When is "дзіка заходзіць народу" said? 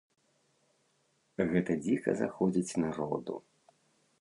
1.83-3.33